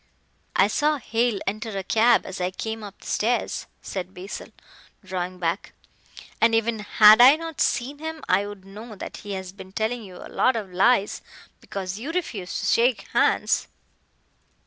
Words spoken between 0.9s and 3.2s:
Hale enter a cab as I came up the